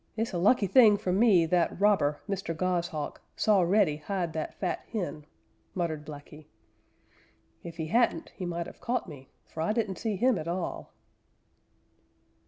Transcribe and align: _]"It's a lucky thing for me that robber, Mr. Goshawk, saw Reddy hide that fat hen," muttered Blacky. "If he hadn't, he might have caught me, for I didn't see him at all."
_]"It's 0.17 0.33
a 0.33 0.39
lucky 0.39 0.65
thing 0.65 0.97
for 0.97 1.11
me 1.13 1.45
that 1.45 1.79
robber, 1.79 2.21
Mr. 2.27 2.57
Goshawk, 2.57 3.21
saw 3.35 3.61
Reddy 3.61 3.97
hide 3.97 4.33
that 4.33 4.55
fat 4.55 4.79
hen," 4.91 5.27
muttered 5.75 6.07
Blacky. 6.07 6.47
"If 7.63 7.77
he 7.77 7.85
hadn't, 7.85 8.29
he 8.35 8.47
might 8.47 8.65
have 8.65 8.81
caught 8.81 9.07
me, 9.07 9.29
for 9.45 9.61
I 9.61 9.73
didn't 9.73 9.97
see 9.99 10.15
him 10.15 10.39
at 10.39 10.47
all." 10.47 10.91